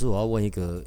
[0.00, 0.82] 师，我要问一个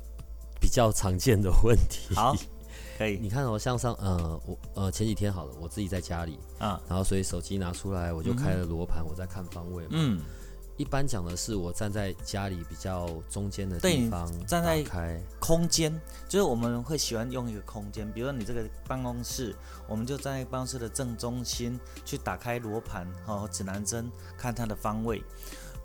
[0.59, 2.15] 比较常见的问题。
[2.15, 2.35] 好，
[2.97, 3.19] 可以。
[3.21, 9.89] 你看哦，像上呃，我呃前几天好了，我自己在家里啊，然后所以手机拿出来，我就开了罗盘，我在看方位嘛。
[9.91, 10.19] 嗯，
[10.77, 15.93] 一般讲的是我站在家里比较中间的地方，站在开空间，
[16.27, 19.55] 就是我们会喜欢用一个空间，比如说你这个办公室，
[19.87, 25.21] 我们就站在办公室的正中心去打开罗盘和指南针，看它的方位。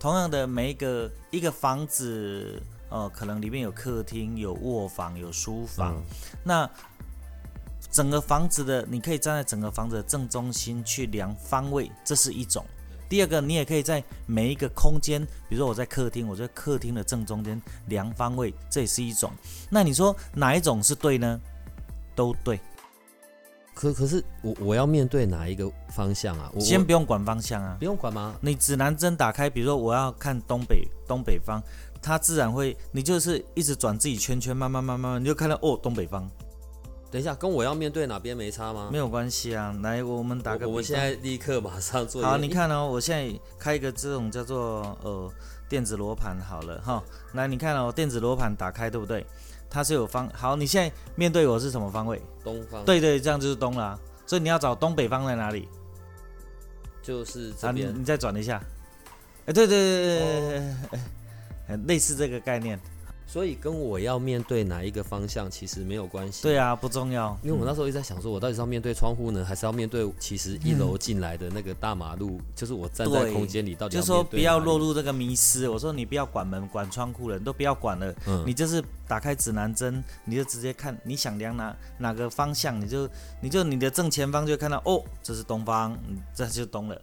[0.01, 2.59] 同样的，每一个一个房子。
[2.91, 6.03] 呃，可能里面有客厅、有卧房、有书房。
[6.45, 6.69] 那
[7.91, 12.65] 整个房子的，你可以站在整个房子的正中心去量方位，这是一种。
[13.09, 19.33] 第二个，你也可以在每一个空间，比如说我在客厅，我在客厅的正中间量方位，这也是一种。
[19.71, 21.41] 那你说哪一种是对呢？
[22.15, 22.61] 都对。
[23.75, 26.53] 可可是我我要面对哪一个方向啊？
[26.59, 28.35] 先不用管方向啊，不用管吗？
[28.41, 31.63] 你指南针打开，比如说我要看东北东北方。
[32.03, 36.29] 它自然会，你就是一直转自己圈圈，慢慢慢慢慢，你就看到哦，东北方。
[37.11, 38.91] 等一下，跟我要面对哪边没差吗？
[38.93, 40.69] 没有关系啊，来，我们打个。
[40.69, 42.23] 我们现在立刻马上做。
[42.23, 45.33] 好， 你看哦，我现在开一个这种叫做呃
[45.71, 47.03] 电子罗盘好了哈。
[47.33, 49.27] 来，你看哦，电子罗盘打开对不对？
[49.71, 50.29] 它是有方。
[50.35, 52.21] 好，你现在面对我是什么方位？
[52.45, 52.85] 东方。
[52.85, 53.99] 对对，这样就是东了。
[54.27, 55.67] 所以你要找东北方在哪里？
[57.03, 57.91] 就是这边。
[57.99, 58.63] 你再转一下。
[59.47, 60.49] 哎，对对对对
[60.91, 61.01] 对。
[61.87, 62.79] 类似这个概念，
[63.27, 66.43] 所以跟我要面对哪一个方向其实没有关系。
[66.43, 67.39] 对啊，不重要。
[67.43, 72.41] 因为我那时候一直在想，说我到底是要面对窗户呢，还是要面对其实一楼进来的那个大马路？
[72.57, 75.69] 就是我站在空间里，到底就说不要落入这个迷失。
[75.69, 78.15] 我说你不要管门、管窗户了，你都不要管了。
[78.27, 78.43] 嗯。
[78.47, 83.07] 你就是打开指南针，你就直接看你想量哪哪个方向，你就
[83.43, 85.99] 你就你的正前方就看到哦，这是东方，
[86.35, 86.99] 这就东了。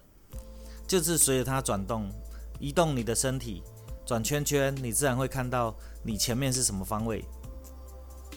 [0.88, 2.10] 就是随着它转动，
[2.58, 3.62] 移动你的身体。
[4.06, 7.24] 转圈圈，你自然会看到你前面是什么方位，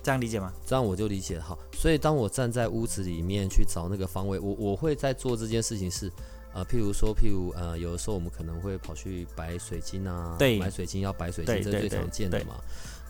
[0.02, 0.52] 这样理解吗？
[0.66, 1.58] 这样我就理解好。
[1.74, 6.12] 所以当我站在屋子里面去找那个方位，我我会在做这件事情是，
[6.54, 12.56] 呃，譬如说，譬如呃，有的时候我们可能会跑去摆水晶啊，对，买水晶要摆水晶，这是最常见的嘛。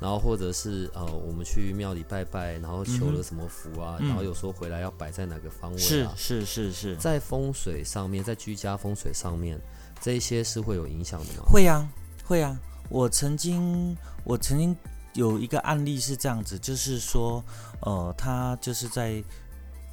[0.02, 6.14] 然后或者是呃，我们去庙里拜拜，然后求了什么福啊，然后有时候回来要摆在哪个方位啊？
[6.16, 9.59] 是是是是，在风水上面，在居家风水上面，
[10.02, 11.44] 这一些是会有影响的吗？
[11.50, 11.86] 会啊。
[12.30, 12.56] 会啊，
[12.90, 14.78] 我曾经我曾经
[15.14, 17.44] 有一个案例是这样子，就是说，
[17.82, 19.14] 呃，他就是在，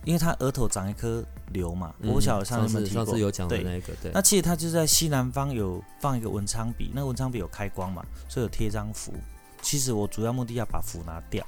[0.05, 1.25] 因为他额头长一颗
[1.55, 4.13] 瘤嘛，我晓得上次上次有讲的那个，对。
[4.13, 9.15] 那其实他就在西南方有放一个文昌笔，那个文昌笔有开光嘛，所以有贴张符。
[9.63, 11.43] 其实我主要目的要把符拿掉，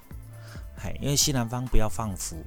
[0.75, 2.43] 嘿，因为西南方不要放符。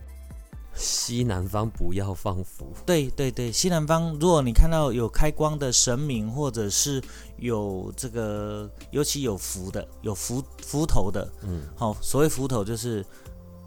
[0.73, 2.73] 西南方不要放符。
[2.85, 7.01] 对对对，西南方，如果你看到有开光的神明，或者是
[7.37, 13.05] 有这个，尤其有符的，有符符头的，嗯，好，所谓符头就是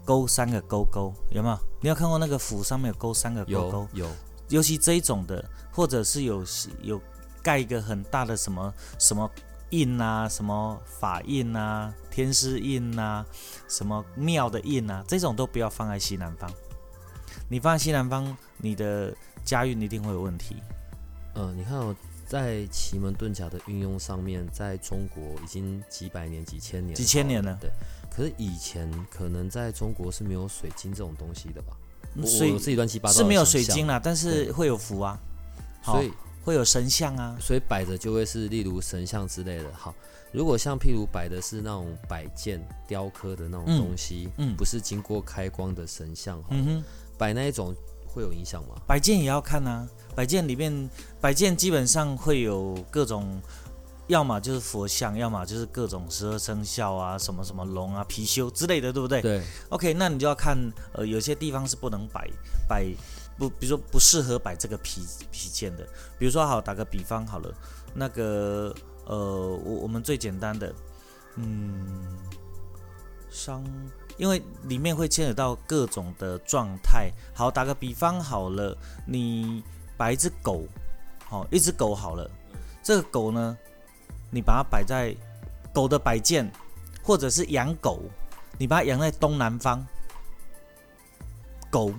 [0.03, 1.59] 勾三个勾勾，有没有？
[1.81, 3.87] 你有看过那个符上面有勾三个勾勾？
[3.93, 4.07] 有。
[4.49, 6.43] 尤其这一种的，或者是有
[6.81, 7.01] 有
[7.41, 9.29] 盖一个很大的什么什么
[9.71, 13.25] 印啊，什么法印啊，天师印啊，
[13.67, 16.47] 什么庙的印啊，这种都不要放在西南方。
[17.49, 19.13] 你放在西南方，你的
[19.43, 20.55] 家运一定会有问题。
[21.35, 27.57] 嗯，你看我在奇门遁甲的运用上面，在中国已经几百年、几千年、几千年了。
[27.59, 27.69] 对，
[28.09, 31.75] 可是以前可能在中国是没有水晶这种东西的吧？
[32.25, 35.19] 所以自己乱七八糟是没有水晶啦，但是会有符啊，
[35.83, 36.09] 所以
[36.41, 39.69] 会有神像啊，所以摆着就会是例如神像之类的。
[39.73, 39.93] 好，
[40.31, 46.83] 如果像譬如摆的是那种摆件、雕刻的那种东西，嗯，不是经过开光的神像，嗯哼。
[47.17, 47.75] 摆那一种
[48.05, 48.75] 会有影响吗？
[48.87, 50.89] 摆件也要看啊，摆件里面
[51.19, 53.41] 摆件基本上会有各种，
[54.07, 59.21] 要么就是佛像，要么就是各种十二生肖啊，什么什么龙啊、貔貅之类的，对不对？
[59.21, 59.41] 对。
[59.69, 60.57] OK，那你就要看，
[60.93, 62.29] 呃，有些地方是不能摆
[62.69, 62.85] 摆
[63.37, 65.01] 不，比如说不适合摆这个皮
[65.31, 65.85] 皮件的。
[66.17, 67.53] 比如说，好打个比方好了，
[67.93, 68.73] 那个
[69.05, 70.73] 呃，我我们最简单的，
[71.35, 72.17] 嗯，
[73.29, 73.63] 商。
[74.17, 77.11] 因为里面会牵扯到各种的状态。
[77.33, 79.63] 好，打个比方好了，你
[79.97, 80.65] 摆一只狗，
[81.27, 82.29] 好，一只狗好了。
[82.83, 83.57] 这个狗呢，
[84.31, 85.15] 你把它摆在
[85.73, 86.51] 狗的摆件，
[87.03, 87.99] 或者是养狗，
[88.57, 89.85] 你把它养在东南方。
[91.69, 91.91] 狗，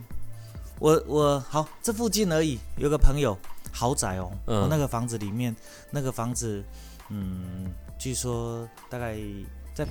[0.78, 3.36] 我我好，这附近而已，有个朋友
[3.72, 5.54] 豪宅哦，嗯那个房子里面，
[5.90, 6.64] 那个房子，
[7.10, 9.18] 嗯，据说大概
[9.74, 9.86] 在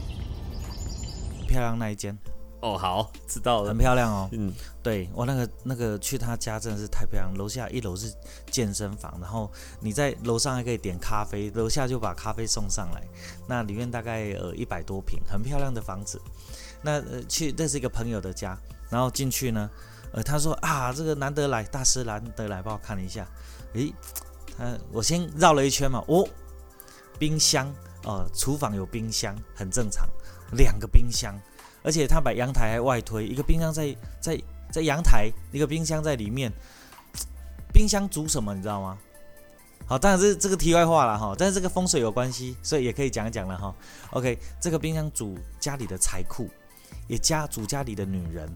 [1.56, 2.18] 漂亮那一间，
[2.60, 3.78] 哦，好，知道了很。
[3.78, 4.28] 漂亮哦。
[4.34, 4.54] 嗯，
[4.84, 8.14] 对我那个那个去他家真的是太漂亮，楼下一楼是
[8.52, 9.50] 健身房，然后
[9.80, 13.02] 你在楼上还可以点咖啡，楼下就把咖啡送上来。
[13.48, 16.20] 那里面大概呃一百多平，很漂亮的房子。
[16.82, 18.60] 那呃去这是一个朋友的家，
[18.90, 19.70] 然后进去呢，
[20.12, 23.26] 呃他说啊这个难得来，大师难得来，帮我看一下。
[23.76, 23.94] 诶，
[24.58, 26.28] 他我先绕了一圈嘛，哦，
[27.18, 27.74] 冰箱
[28.04, 30.06] 呃厨房有冰箱很正常，
[30.52, 31.40] 两个冰箱。
[31.84, 36.52] 而且他把阳台还外推，一个冰箱在在在阳台，一个冰箱在里面。
[37.72, 38.98] 冰箱煮什么你知道吗？
[39.86, 43.76] 好，当然是这个题外话了哈，但是这个风水有关系，所以也可以讲一讲了哈。
[44.12, 46.50] OK，这个冰箱煮家里的财库，
[47.08, 48.50] 也家煮家里的女人，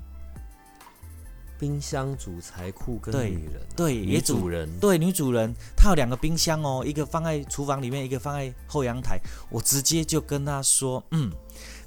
[1.59, 9.19] 冰箱主财库跟对女人啊，对，女也主人，对，女主人她有两个冰箱哦，一个放在厨房里面，一个放在后阳台。
[9.51, 11.29] 我直接就跟她说，嗯，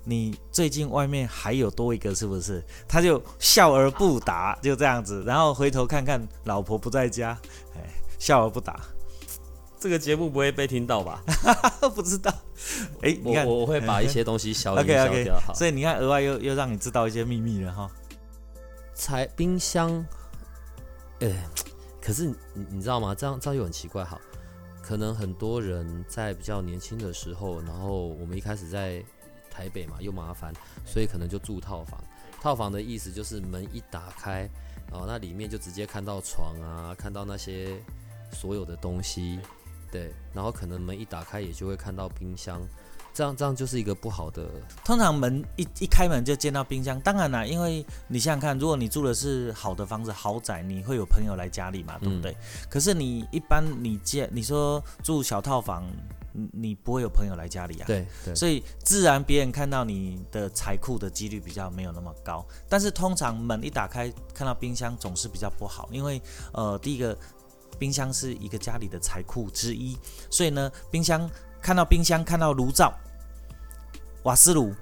[0.05, 2.63] 你最近外面还有多一个是不是？
[2.89, 7.39] 他就笑而不答，就这样子，然后回头看看老婆不在家，
[7.77, 7.89] 哎，
[8.19, 8.81] 笑而不答，
[9.79, 11.23] 这个节目不会被听到吧？
[11.95, 12.33] 不知道。
[13.03, 15.41] 哎，你我看我我会把一些东西消音 OK 消掉。
[15.41, 17.91] 好，所以你看额外又又让你知道一些秘密了哈。
[18.95, 20.05] 才冰箱，
[21.21, 21.33] 哎、
[22.01, 23.15] 可是你你知道吗？
[23.15, 24.05] 这样这样又很奇怪。
[24.05, 24.21] 哈，
[24.81, 29.03] 可能很多人在比较年轻的时候，然后我们一开始在
[29.53, 30.53] 台北嘛，又麻烦，
[30.87, 32.01] 所以可能就住套房。
[32.41, 34.49] 套房的意思就是门一打开，
[34.91, 37.81] 哦，那里面就直接看到床啊，看到那些
[38.33, 39.39] 所有的东西，
[39.93, 42.61] 对，然后可能门一打开也就会看到冰箱，
[43.15, 44.51] 这样这样就是一个不好的，
[44.85, 52.37] 通常门一一开门就见到冰箱，当然啦，因为你想想看，如果你住的是好的房子、豪宅，你会有朋友来家里嘛，对不对？
[52.69, 55.89] 可是你一般你见你说住小套房，
[56.53, 62.47] 你不会有朋友来家里啊，对对，所以自然别人看到你的财库的几率比较没有那么高。
[62.69, 66.21] 但是通常门一打开看到冰箱总是比较不好，因为
[66.53, 67.17] 呃第一个
[67.79, 69.97] 冰箱是一个家里的财库之一，
[70.31, 71.29] 所以呢冰箱
[71.61, 72.93] 看到冰箱看到炉灶、
[74.23, 74.75] 瓦斯炉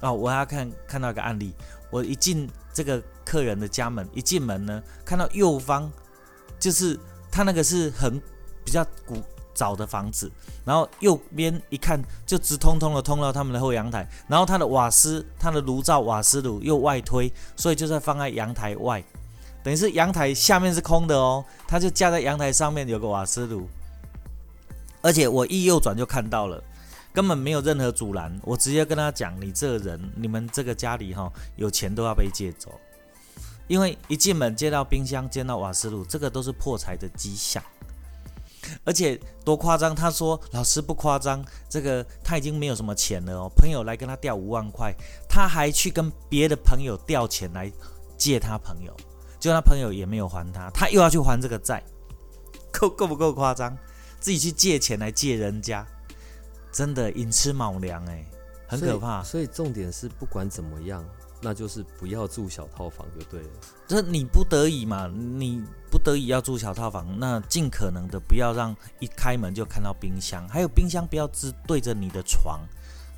[0.00, 1.52] 哦，我要看看到一个案例，
[1.90, 5.90] 我一进这个客人的家门，一进门呢看到右方
[6.60, 6.98] 就是
[7.30, 8.20] 他那个是很
[8.64, 9.22] 比较古
[9.56, 10.30] 找的房子。
[10.64, 19.02] 然后右边一看就直通通的通到他们的后阳台，然后他的瓦斯、他的炉灶、瓦斯炉又外推，所以就在放在阳台外，
[19.64, 23.66] 等于是阳台下面是空的哦，他就架在阳台上面有个瓦斯炉，
[25.00, 26.62] 而且我一右转就看到了。
[27.16, 32.78] 根本没有任何阻拦，我直接跟他讲：“你这个人，你们这个家里哈、有钱都要被借走，
[33.68, 37.62] 因为一进门接到冰箱，接到瓦斯炉，这个都是破财的迹象。
[38.84, 39.94] 而且多夸张！
[39.94, 43.50] 他说老师不夸张，这个他已经没有什么钱了哦。
[43.56, 44.94] 朋友来跟他调五万块，
[45.28, 47.70] 他还去跟别的朋友调钱来
[48.16, 48.96] 借他朋友，
[49.38, 51.82] 就他朋友也没有还他，他又要去还这个债，
[52.72, 53.76] 够够不够夸张？
[54.18, 55.86] 自己去借钱来借人家，
[56.72, 58.24] 真的寅吃卯粮哎，
[58.66, 59.22] 很可怕。
[59.22, 61.04] 所以重点是，不管怎么样，
[61.40, 63.48] 那就是不要住小套房就对了。
[63.86, 72.60] 这你不得已嘛，你不得已要住小套房，那尽可能的不要让一开门就看到冰箱，还有冰箱不要只对着你的床。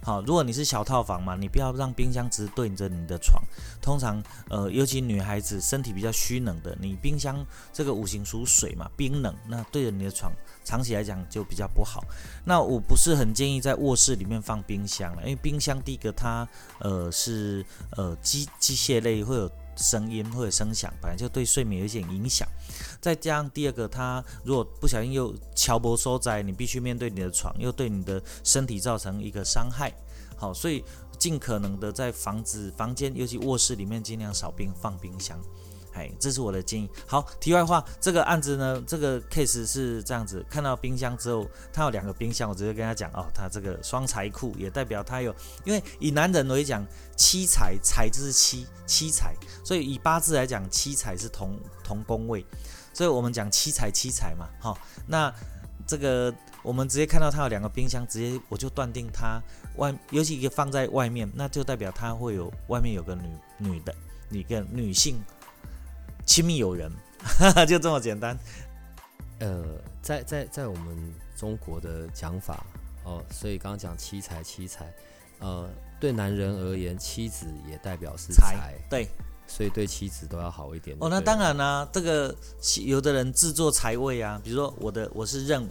[0.00, 3.42] 好，如果你是小套房嘛，你不要让冰箱直对着你的床。
[3.82, 10.32] 通常，呃，尤其女孩子身体比较虚冷的，你冰箱这个五行属水嘛，冰冷，那对着你的床，
[10.64, 12.02] 长期来讲就比较不好。
[12.44, 22.46] 那我不是很建议在卧室里面放冰箱了，因为冰箱第一个它呃是呃机机械类会有声音或者声响，本来就对睡眠有一点影响。
[23.00, 29.92] 再加上第二个，它如果不小心又敲波收窄，你必须面对你的床，又对你的身体造成一个伤害。
[30.36, 30.84] 好，所以
[31.18, 35.38] 尽可能的在房子、房间，尤其卧室里面尽量少冰放冰箱。
[35.98, 36.88] 哎，这是我的建议。
[37.06, 46.86] 好，题外话，这个案子呢，这个 case 是这样子，看到冰箱之后，他有两个冰箱，我直接跟他讲，哦，他这个双财库也代表他有，因为以男人为讲，
[47.16, 52.46] 七财财就是七七财，所以以八字来讲，七财是同同宫位，
[52.92, 54.78] 所以我们讲七财七财嘛，好、
[55.08, 55.34] 那
[55.84, 59.42] 这个我们直接看到他有两个冰箱，直接我就断定他
[59.76, 63.22] 外，尤其一个放在外面，那就代表他会有外面有个女
[63.56, 63.94] 女的
[64.30, 65.18] 一个女性
[66.28, 66.92] 亲密友人，
[67.66, 68.38] 就这么简单。
[69.40, 69.64] 呃，
[70.02, 72.66] 在在在我们中国的讲法
[73.02, 74.92] 哦，所以刚刚讲七财，七财，
[75.38, 75.66] 呃，
[75.98, 79.08] 对男人而言，妻子也代表是财，对，
[79.46, 80.94] 所以对妻子都要好一点。
[81.00, 82.36] 哦，那当然啦，这个
[82.84, 85.66] 有的人制作财位啊，比如说我的我是壬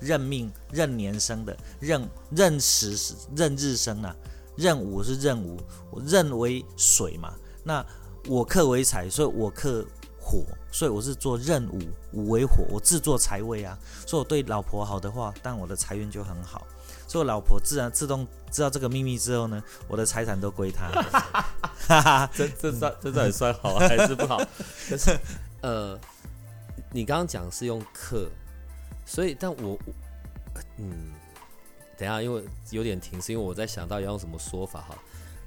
[0.00, 2.96] 壬命壬年生的，壬壬时
[3.36, 4.16] 壬日生啊，
[4.56, 5.60] 壬午是壬午，
[5.92, 7.32] 我壬为水嘛，
[7.62, 7.86] 那
[8.26, 9.84] 我克为财，所以我克。
[10.26, 11.78] 火，所以我是做任务，
[12.12, 13.78] 五为火，我自作财位啊。
[14.06, 16.66] 所以我对老婆好的话，但我的财运就很好。
[17.06, 20.88] 所以老婆自然自动知道这个秘密之后呢，我的财产都归她。
[21.86, 24.38] 哈哈，这这算这算算好还是不好？
[24.88, 25.14] 可是
[25.60, 26.00] 呃，
[26.90, 28.26] 你刚刚讲是用克，
[29.04, 29.78] 所以但我
[30.78, 31.12] 嗯，
[31.98, 34.98] 等下因为有点停，是因为我在想到要用什么说法哈。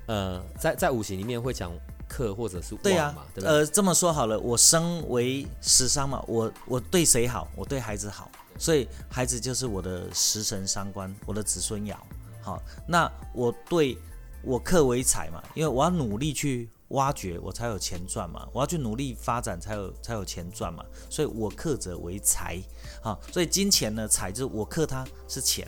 [0.06, 1.72] 呃，在在五行里面会讲。
[2.08, 7.48] 克或者是对呀，呃，这么说好了，我身为食伤嘛，我我对谁好？
[7.56, 11.96] 我对孩子好，所以孩子就是我的食神伤官，我的子孙爻。
[12.42, 13.98] 好，那我对
[14.42, 22.58] 我克为财嘛，因为我要努力去挖掘，我才有钱赚嘛，我要去努力发展，才有才有钱赚嘛，所以我克者为财。
[23.02, 25.68] 好，所以金钱呢，财就是我克它是钱。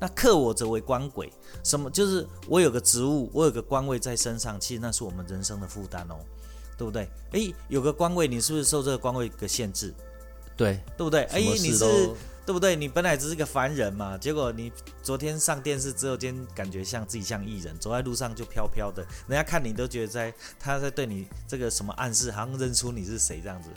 [0.00, 1.32] 那克我则为官鬼，
[1.64, 1.90] 什么？
[1.90, 6.16] 就是我有个职务，我有个官位在身上，其实那是我们人生的负担哦，
[6.76, 7.08] 对不对？
[7.32, 9.92] 诶，有个官位，你是不是受这个官位的限制？
[10.56, 11.24] 对，对不对？
[11.24, 12.14] 诶，你是
[12.46, 12.74] 对不对？
[12.74, 23.68] 你本来只是个凡人嘛，结果你昨天上电视之后，今天感觉像自己像艺人，走在路上就飘飘的，人家看你都觉得在他在对你这个什么暗示，好像认出你是谁这样子。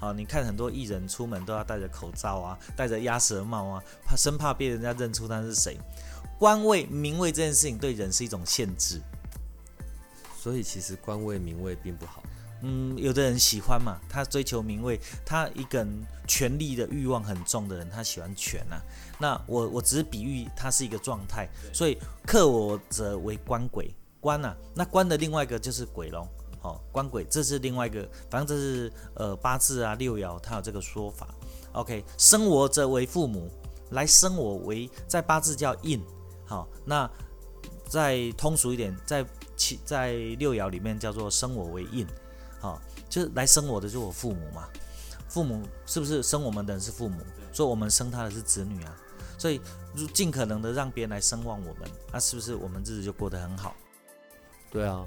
[0.00, 5.78] 好，你看很多艺人出门都要戴着口罩啊，戴着鸭舌帽啊，怕生怕被人家认出他是谁。
[6.38, 8.98] 官位、名位这件事情对人是一种限制，
[10.38, 12.22] 所以其实官位、名位并不好。
[12.62, 18.80] 嗯，有的人喜欢嘛，他追求名位，他一个人权力的欲望很重的人，他喜欢权呐。
[19.18, 26.26] 那我我只是比喻他是一个状态，所以克我者为官鬼，官呐，那官的另外一个就是鬼龙。
[26.60, 31.26] 好，官鬼，这是另外一个，反正这是呃八字啊六爻，它有这个说法。
[31.72, 33.50] OK，生我者为父母，
[33.92, 36.04] 来生我为在八字叫印。
[36.44, 37.10] 好，那
[37.86, 39.24] 再通俗一点，在
[39.56, 42.06] 七在六爻里面叫做生我为印。
[42.60, 44.68] 好，就是来生我的就是我父母嘛。
[45.28, 47.20] 父母是不是生我们的人是父母？
[47.52, 48.94] 所以我们生他的是子女啊。
[49.38, 49.58] 所以
[50.12, 53.74] 尽可能的让别人来声望我们，那是不是我们日子就过得很好？
[54.70, 55.06] 对啊。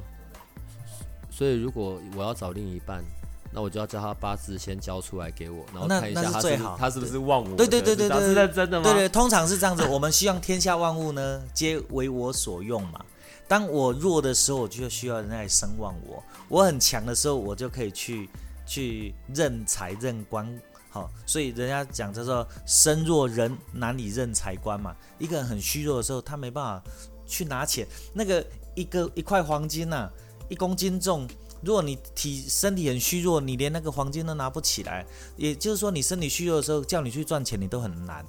[1.36, 3.04] 所以，如果我要找另一半，
[3.52, 7.58] 那我就要叫他八字先交出来给我，然后看一下他是他是不是旺我。
[7.58, 8.84] 对对对对对，是认真的吗？
[8.84, 9.84] 对对，通常是这样子。
[9.88, 13.04] 我们希望天下万物呢，皆为我所用嘛。
[13.48, 18.30] 当我弱的时候，我就需要人家来声望我；我很强的时候，我就可以去
[18.68, 20.48] 去认财认官。
[20.92, 24.96] 好，所以人家讲叫做身弱人难以认财官嘛。
[25.18, 26.84] 一个人很虚弱的时候，他没办法
[27.26, 27.88] 去拿钱。
[28.14, 30.08] 那个一个一块黄金呐。
[30.50, 31.28] 一公斤重，
[31.62, 35.06] 如果你体身体很虚弱，你连那个黄金都拿不起来。
[35.38, 38.26] 也就是说，你身体虚弱的时候，叫你去赚钱，你都很难。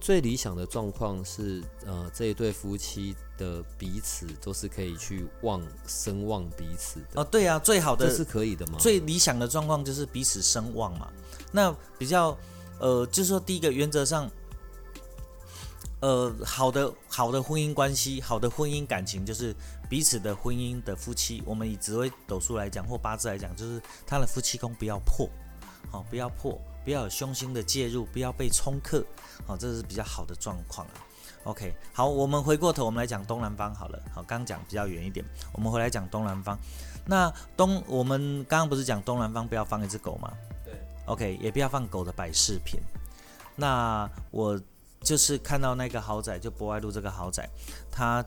[0.00, 7.20] 最理想的状况是，呃，这一对夫妻的彼此都是可以去望声望彼此的。
[7.20, 8.78] 哦，对啊，最好的是可以的吗？
[8.78, 11.08] 最理想的状况就是彼此声望嘛。
[11.52, 12.36] 那比较，
[12.78, 14.30] 呃，就是说第一个原则上。
[16.00, 19.52] 呃，好的，好的婚姻关系，好的婚姻感情，就是
[19.88, 21.42] 彼此的婚姻的夫妻。
[21.46, 25.28] 我们以紫微斗数来讲，或八字来讲，就是他的夫妻宫不要破，
[25.90, 29.04] 好，不要破，不要有凶星的介入，不要被冲克，
[29.46, 30.94] 好，这是比较好的状况啊。
[31.44, 34.02] OK，好，我们回过头，我们来讲东南方好了。
[34.14, 36.58] 好，刚讲比较远一点，我们回来讲东南方。
[37.06, 40.32] 那东，我们刚刚不是讲东南方不要放一只狗吗？
[40.64, 40.74] 对。
[41.06, 42.80] OK，也不要放狗的摆饰品。
[43.56, 44.60] 那我。
[45.00, 47.48] 就是看到那个豪宅，就博爱路这个豪宅，
[47.88, 48.22] 它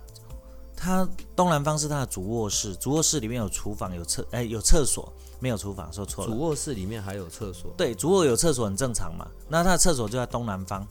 [0.83, 6.31] 它东南方是它的主卧室，主卧室里面有厨房有厕，哎有厕所，没有厨房说错了。
[6.31, 7.71] 主卧室里面还有厕所？
[7.77, 9.27] 对，主卧有厕所很正常嘛。
[9.47, 10.85] 那它的厕所就在东南方。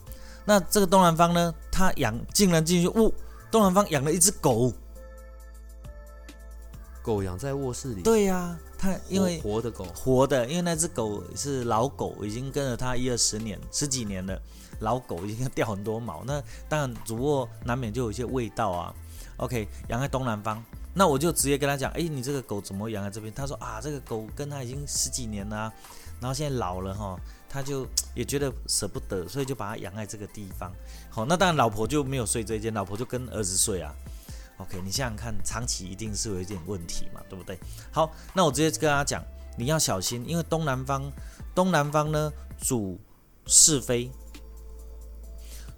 [0.45, 3.13] 那这个东南方呢，它养竟然进去，呜，
[3.51, 4.71] 东南方养了一只狗，
[7.03, 8.01] 狗养在卧室里？
[8.01, 14.41] 对呀，它因为活的狗，活的，因为那只狗是老狗，已经跟了它一二十年，十几年了。
[14.79, 18.95] 老狗已经掉很多毛，那当然主卧难免就有一些味道啊。
[19.41, 23.33] OK，养在东南方，那我就直接跟他讲，哎，你这个狗怎么养在这边？
[23.33, 25.73] 他说啊，这个狗跟他已经十几年了，
[26.19, 27.19] 然后现在老了哈，
[27.49, 30.71] 他就也觉得舍不得，所以就把它养在这个地方。
[31.09, 33.91] 好，那当然老婆就没有睡这间，老婆就跟儿子睡啊。
[34.57, 37.57] OK，你想想看，长期一定是有一点问题嘛，对不对？
[37.91, 39.23] 好，那我直接跟他讲，
[39.57, 41.11] 你要小心，因为东南方，
[41.55, 42.99] 东南方呢主
[43.47, 44.11] 是非。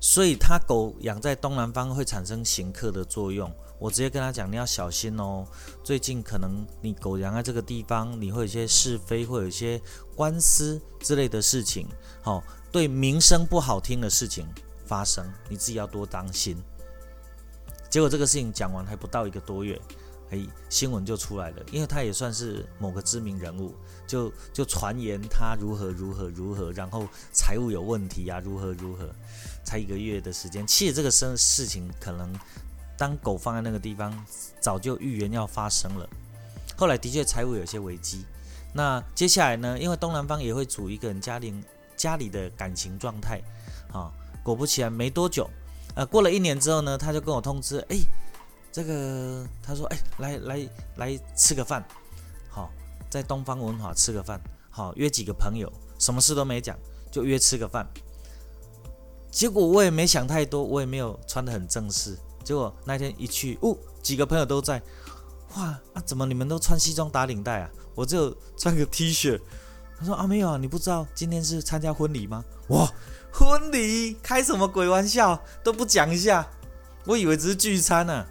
[0.04, 3.50] 所以他狗养在东南方会产生行客的作用。
[3.80, 5.48] 我直接跟他讲，你要小心哦。
[5.82, 9.82] 最近可能你狗养在这个地方，你会有一些是非，会有一些
[10.14, 11.88] 官司之类的事情，
[12.22, 14.46] 好，对名声不好听的事情
[14.86, 16.62] 发生，你自己要多当心。
[17.90, 19.80] 结果这个事情讲完还不到一个多月，
[20.32, 23.74] 哎，新闻就出来了，因为他也算是某个知名人物，
[24.06, 29.10] 就就传言他如何如何如何，然后财务有问题啊，如何如何，
[29.64, 32.34] 才一个月的时间，其实这个事事情可能。
[32.96, 34.14] 当狗放在那个地方，
[34.62, 36.08] 早就预言要发生了。
[36.78, 38.24] 后来的确财务有些危机。
[38.72, 39.78] 那接下来呢？
[39.78, 41.52] 因为东南方也会主一个人家里
[41.98, 43.42] 家里的感情状态。
[43.92, 45.50] 啊，果不其然，没多久，
[45.96, 47.98] 呃，过了一年之后呢，他就跟我通知，哎，
[48.72, 51.84] 这个他说，哎，来来来吃个饭，
[52.48, 52.72] 好，
[53.10, 54.40] 在东方文化吃个饭，
[54.70, 56.78] 好，约几个朋友，什么事都没讲，
[57.12, 57.86] 就约吃个饭。
[59.34, 62.16] 结果我也没想太多，我也没有穿的很正式。
[62.44, 64.80] 结果那天一去，哦，几个朋友都在，
[65.56, 65.64] 哇，
[65.94, 67.70] 啊，怎么你们都穿西装打领带啊？
[67.96, 69.42] 我只有穿个 T 恤。
[69.98, 72.46] 他说啊，没有啊，你不知道今天是参加婚礼吗？
[72.68, 72.88] 哇，
[73.32, 76.48] 婚礼开什么鬼玩笑，都不讲一下，
[77.06, 78.26] 我以为只是聚餐呢。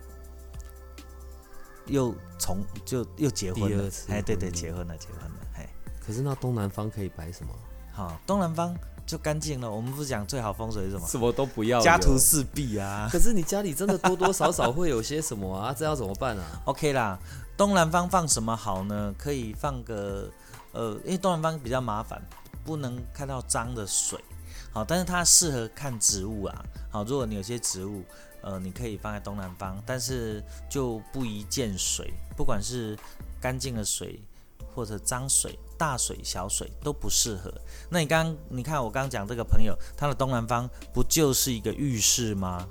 [1.86, 5.68] 又从就又结婚了，哎，对对，结婚了，结婚了，哎。
[6.06, 7.52] 可是那东南方可以摆什么？
[7.92, 8.72] 好，东南方。
[9.06, 9.70] 就干净了。
[9.70, 11.06] 我们不是讲最好风水是什么？
[11.06, 13.08] 什么都不要，家徒四壁啊。
[13.10, 15.74] 可是你家里真的多多少少会有些什么啊？
[15.76, 17.18] 这要怎么办啊？OK 啦，
[17.56, 19.14] 东南方放什么好呢？
[19.18, 20.30] 可以放个
[20.72, 22.22] 呃，因为东南方比较麻烦，
[22.64, 24.18] 不能看到脏的水。
[24.72, 26.64] 好，但是它适合看植物啊。
[26.90, 28.02] 好，如果你有些植物，
[28.40, 32.98] 呃，你可以放在东南方，但是就不宜见水，不管是
[33.40, 34.20] 干净的水
[34.74, 35.58] 或者脏水。
[35.82, 37.52] 大水小水都不适合。
[37.90, 42.68] 那你刚你看我刚刚讲这个朋友，他的东南方不就是一个浴室吗？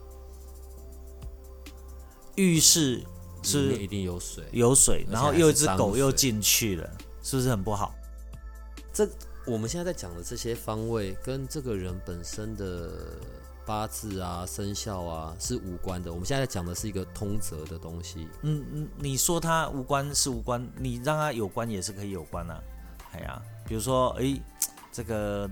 [2.36, 3.04] 浴室
[3.44, 6.90] 是一定有水，有水，然后又一只狗又进去了，
[7.22, 7.94] 是不是很不好？
[8.94, 9.06] 这
[9.46, 12.90] 我们现在在讲的这些方位跟这个人本身的。
[13.64, 16.12] 八字啊，生肖啊是无关的。
[16.12, 18.28] 我们现在讲的是一个通则的东西。
[18.42, 22.60] 嗯嗯，你说它无关是无关，你让它有关也是可以有关啊。
[23.14, 24.40] 哎呀，比如说，哎，
[24.92, 25.50] 这个，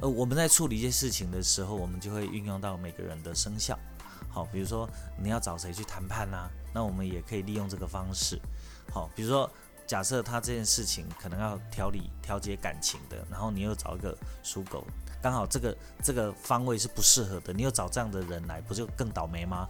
[0.00, 3.78] 呃，我们在处理一些事情的时候，我们就会运用到每个人的生肖。
[4.28, 8.40] 好，比如说你要找谁去谈判呐，那我们也可以利用这个方式。
[8.92, 9.50] 好，比如说
[9.86, 14.86] 假设他这件事情可能要调理调节感情的，然后你又找一个属狗。
[15.22, 19.68] 刚好这个这个方位是不适合的，你又找这样的人来，不就更倒霉吗？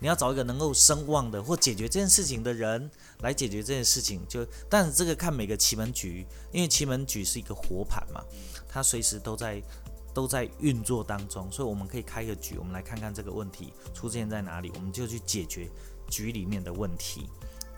[0.00, 8.24] 你要找一个能够声望的或解决这件事情的人来解决这件事情，就但是这个看每个奇门局，因为奇门局是一个活盘嘛，
[8.68, 9.62] 它随时都在
[10.12, 15.68] 都在运作当中，所以我们可以开个局，我们来看看这个问题出现在哪里，我们就去解决
[16.08, 17.28] 局里面的问题。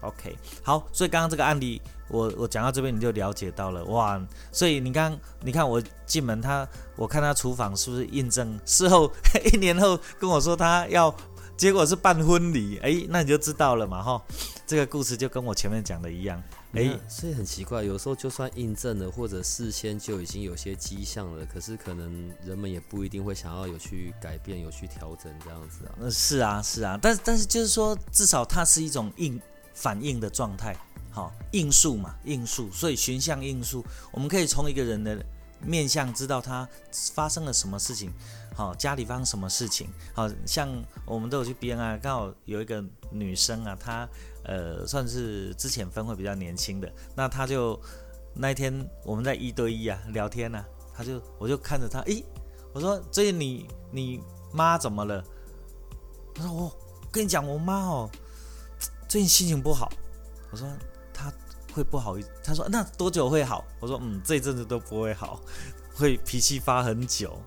[0.00, 8.58] OK，好，所以刚刚这个案例，我我讲到这边你就了解到了哇，所以你刚你看我进门，他我看他厨房是不是印证？
[8.64, 9.08] 事后
[9.52, 11.14] 一年后跟我说他要，
[11.62, 14.20] 结果是办婚礼，哎，那你就知道了嘛哈，
[14.66, 25.94] 这个故事就跟我前面讲的一样，哎，所以很奇怪，有时候就算印证了或者事先就已经有些迹象了，可是可能人们也不一定会想要有去改变、有去调整这样子啊。
[26.00, 29.40] 呃，是啊，是啊，但但是就是说，至少它是一种应。
[29.74, 30.76] 反应的状态，
[31.10, 35.24] 好，应数嘛，应数，所以寻象应数，我们可以从一个人的
[35.64, 36.68] 面相知道他
[37.14, 38.12] 发生了什么事情，
[38.54, 40.68] 好，家里发生什么事情，好像
[41.06, 44.08] 我们都有去编啊，刚好有一个女生啊，她
[44.44, 47.80] 呃算是之前分会比较年轻的，那她就
[48.34, 48.72] 那一天
[49.04, 52.24] 我们在一对一啊聊天呢，她就我就看着她，诶，
[52.72, 54.20] 我说最近你你
[54.52, 55.24] 妈怎么了？
[56.34, 56.72] 她说我
[57.10, 58.10] 跟你讲我妈哦。
[59.08, 59.92] 最近心情不好，
[60.50, 60.66] 我说
[61.12, 61.30] 她
[61.74, 63.62] 会不好，他说那多久会好？
[63.78, 65.38] 我说嗯，这一阵子都不会好，
[65.94, 67.38] 会脾气发很久。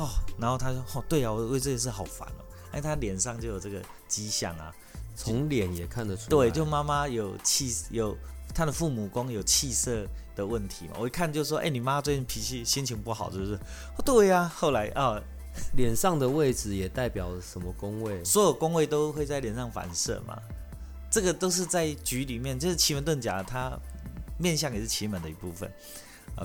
[0.00, 0.08] 哦，
[0.38, 2.44] 然后他说哦，对啊，我为这件事好烦哦。
[2.72, 4.74] 哎，他脸上就有这个迹象啊，
[5.14, 6.28] 从脸也看得出。
[6.30, 8.16] 对，就妈妈有气，有
[8.54, 10.94] 他的父母光有气色的问题嘛。
[10.98, 13.58] 我一看就说，哎，你妈最近脾气心情不好，是不是？
[14.04, 14.50] 对呀。
[14.54, 15.20] 后来啊。
[15.76, 18.24] 脸上的位置也代表什么宫位？
[18.24, 20.40] 所有宫位都会在脸上反射嘛？
[21.10, 23.76] 这个都是在局里面，就是奇门遁甲，它
[24.38, 25.70] 面相也是奇门的一部分。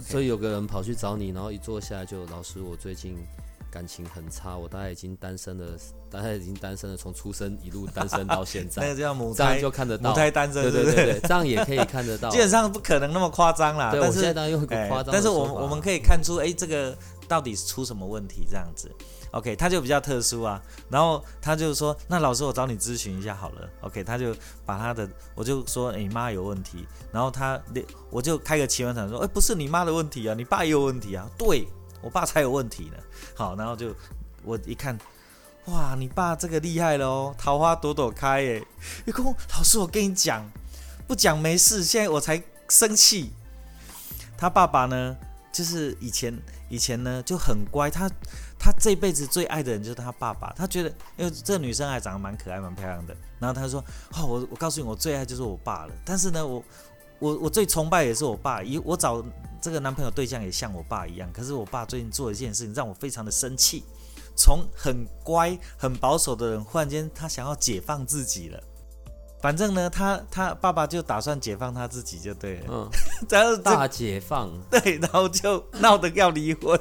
[0.01, 3.15] 所以有个人跑去找你，然后一坐下来就老师，我最近
[3.75, 5.77] 感情很差，我大概已经单身了，
[6.09, 8.81] 大概已经单身了，从出生一路单身到现在。
[8.87, 12.29] 那个叫母胎，这样就看得到母胎单身，对对对对，这样也可以看得到。
[12.29, 18.89] 基本上不可能那么夸张啦，但是现在用夸张，但是我我们可以看出，哎，这个到底出什么问题这样子。
[19.31, 23.69] OK，他就比较特殊啊，然后他就说，那老师我找你咨询一下好了。
[23.81, 24.33] OK，他就
[24.65, 27.61] 把他的，我就说，你妈有问题，然后他，
[28.09, 31.67] 我就开个奇闻场说，哎，不是你妈的问题啊，你爸也有问题啊，对
[32.05, 32.97] 我爸才有问题呢。
[33.35, 33.93] 好，然后就
[34.43, 34.95] 我一看，
[35.65, 38.63] 哇，你爸这个厉害了哦，桃花朵朵开耶。
[39.07, 40.47] 一公老师，我跟你讲，
[41.07, 43.33] 不讲没事，现在我才生气。
[44.37, 45.17] 他爸爸呢，
[45.51, 46.37] 就是以前
[46.69, 48.07] 以前呢就很乖，他。
[48.57, 53.15] 他这辈子最爱的人就是他爸爸，他觉得，因为这女生还长得蛮可爱、蛮漂亮的。
[53.37, 53.79] 然后他说
[54.17, 55.93] ：“哦，我我告诉你，我最爱就是我爸了。
[56.03, 56.63] 但是呢，我
[57.19, 58.61] 我我最崇拜也是我爸。
[58.63, 59.23] 以我找
[59.61, 61.31] 这个男朋友对象也像我爸一样。
[61.33, 63.83] 可是我爸最近做了一件事情，让我非常的生气。
[64.37, 68.61] 从很乖、很保守的人，忽然间他想要解放自己了。
[69.41, 72.65] 反正呢，他他爸爸就打算解放他自己，就对了。
[72.69, 72.89] 嗯，
[73.29, 76.79] 然后大解放， 对，然后就闹得要离婚。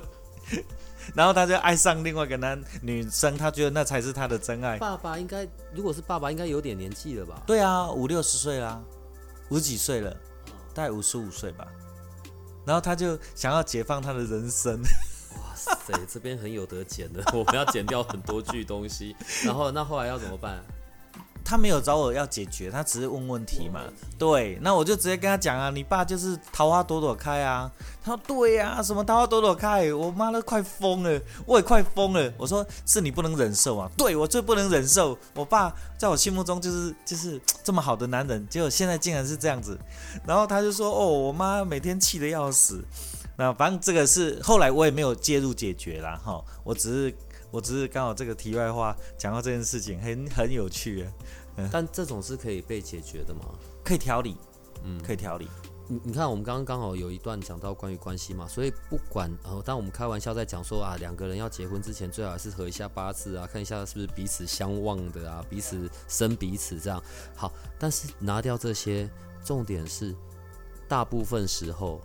[1.15, 4.79] ”然后他就爱上另外一个男女生，他觉得那才是他的真爱。
[4.79, 7.43] 爸爸应该，如果是爸爸，应该有点年纪了吧？
[7.47, 8.83] 对啊，五六十岁啦，
[9.51, 10.17] 五十几岁了，
[10.73, 11.67] 大概五十五岁吧。
[12.65, 14.81] 然后他就想要解放他的人生。
[15.37, 19.15] 哇塞，这边很有得剪的，我们要剪掉很多句东西。
[19.45, 20.65] 然后那后来要怎么办？
[21.45, 23.83] 他没有找我要解决，他只是问问题嘛。
[24.19, 27.71] 对，那我就直接跟他讲啊，你爸就是桃花朵朵开啊。
[28.03, 32.33] 他说对呀，什么桃花朵朵开，我妈都快疯了，我也快疯了。
[32.39, 39.79] 我说是你不能忍受啊，对我最不能忍受，我爸在我心目中就是就是这么好的男人，结果现在竟然是这样子。
[40.27, 42.83] 然后他就说哦，我妈每天气得要死。
[43.37, 47.15] 那反正这个是后来我也没有介入解决啦，哈，我只是。
[47.55, 51.07] 我只是刚好这个题外话讲到这件事情，很很有趣。
[51.71, 53.43] 但这种是可以被解决的吗？
[53.85, 54.37] 可以调理，
[54.83, 55.49] 嗯，可以调理。
[55.87, 67.01] 你你看，我们刚刚刚好有一段讲到关于关系嘛，所以不管呃，当我们开玩笑在讲说啊，两个人要结婚之前，最好是合一下八字啊，看一下是不是彼此相望的啊，彼此生彼此这样。
[67.37, 69.09] 好，但是拿掉这些，
[69.45, 70.13] 重点是
[70.89, 72.01] 大部分时候。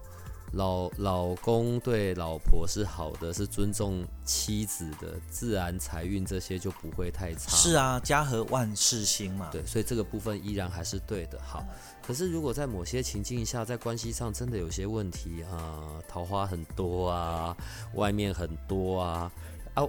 [0.54, 7.56] 老老公对老婆是好的，是尊重妻子的，自然财运这些就不会太差。
[7.56, 9.50] 是啊，家和万事兴嘛。
[9.52, 11.40] 对，所以这个部分依然还是对的。
[11.42, 11.64] 好，
[12.02, 17.56] 可是如果在某些情境下，在关系上真的有些问题啊，桃花很多啊，
[17.94, 19.32] 外面很多啊，
[19.76, 19.84] 啊，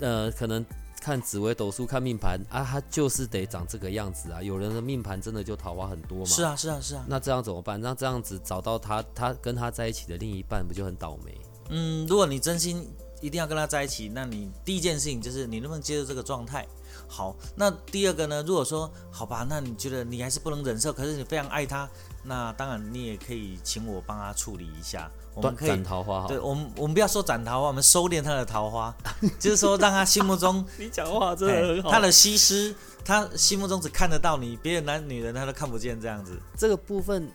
[0.00, 0.64] 呃，可能。
[1.04, 4.42] 看紫微斗数，看命盘啊，他就是得长这个样子啊。
[4.42, 6.24] 有人的命盘真的就桃花很多嘛？
[6.24, 7.04] 是啊，是啊，是啊。
[7.06, 7.78] 那这样怎么办？
[7.78, 11.38] 那这样子找到他，他跟他在一起的另一半不就很倒霉？
[11.68, 12.90] 嗯，如果你真心
[13.20, 16.66] 一定要跟他在一起，那你第一件事情就是你能不能接受这个状态？
[17.06, 18.42] 好，那第二个呢？
[18.46, 21.86] 如果说好吧，那你觉得你还是不能忍受，可是你非常爱他，
[22.24, 25.10] 那当然你也可以请我帮他处理一下。
[25.34, 28.94] 我们可以斩桃花，对我们，我们不要说斩桃花，我们收敛他的桃花，
[29.40, 31.90] 就是说让他心目中， 你讲话真的很好。
[31.90, 32.72] 他的西施，
[33.04, 36.38] 他心目中只看得到你，别的男女人他都看不见，这样子。
[36.56, 37.28] 这个部分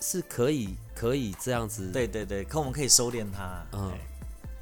[0.00, 1.88] 是可以，可以这样子。
[1.92, 3.64] 对对对，可我们可以收敛他。
[3.72, 3.92] 嗯，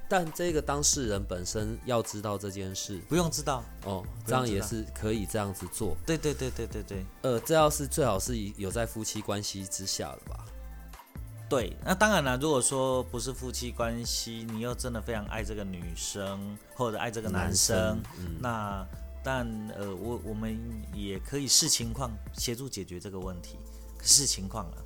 [0.09, 5.97] 但这个当事人本身要知道这件事，不用知道哦，这样也是可以这样子做。
[6.05, 10.45] 对对对对对对，呃，这要是最好是有在夫妻关系之下的吧。
[11.49, 12.37] 对，那当然了。
[12.39, 18.03] 如果说不是夫妻关系，你又真的非常爱这个女生或者爱这个男生，
[18.41, 18.85] 那
[19.23, 20.59] 但呃，我我们
[20.95, 23.59] 也可以视情况协助解决这个问题，
[24.03, 24.79] 视情况啊。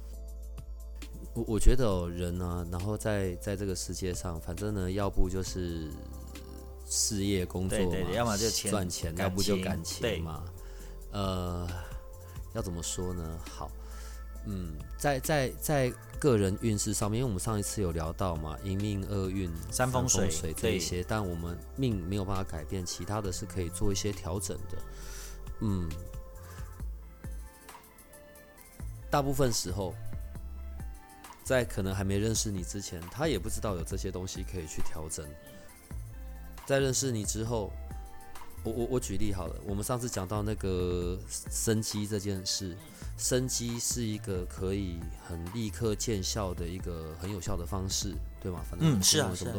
[1.39, 5.89] 我我觉得人呢，然后在在这个世界上，反正呢，要不就是
[6.85, 10.43] 事业工作嘛，要么就钱赚钱，要不就感情嘛。
[11.13, 11.69] 呃，
[12.55, 13.39] 要怎么说呢？
[13.49, 13.71] 好。
[14.47, 24.79] 嗯，在在在个人运势上面，因为我们上一次有聊到嘛，一命、二运、三风水这一些，但我们命没有办法改变，其他的是可以做一些调整的。
[25.61, 25.89] 嗯，
[29.11, 29.95] 大部分时候，
[31.49, 35.25] 在可能还没认识你之前，他也不知道有这些东西可以去调整。
[36.67, 37.73] 在认识你之后，
[38.63, 41.19] 我我我举例好了，我们上次讲到那个
[41.51, 42.77] 生机这件事。
[43.17, 48.61] 生机是一个可以很立刻见效的一个很有效的方式，对吗？
[48.71, 49.55] 反正嗯是啊是啊。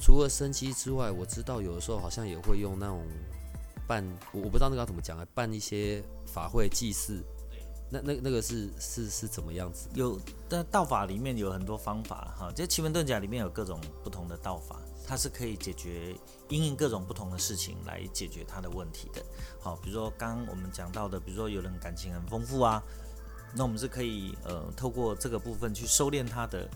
[0.00, 3.04] 除了生机之外，我知道有的时候好像也会用那种
[3.88, 7.20] 办，我我不知道那个要怎么讲啊，办一些法会祭祀。
[7.94, 9.88] 那那那个是是是怎么样子？
[9.94, 14.80] 有的道法里面有很多方法哈，这奇门遁甲里面有各种不同的道法。
[15.06, 16.16] 它是可以解决
[16.48, 19.22] 因应各种不同的事情来解决它的问题的。
[19.60, 22.82] 好，比如说刚刚我们讲到的，比如说有人感情很丰富啊，
[23.54, 26.66] 那我们是可以呃透过这个部分去收敛他的